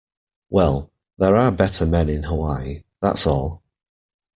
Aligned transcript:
Well, 0.49 0.89
there 1.19 1.37
are 1.37 1.51
better 1.51 1.85
men 1.85 2.09
in 2.09 2.23
Hawaii, 2.23 2.85
that's 3.03 3.27
all. 3.27 3.61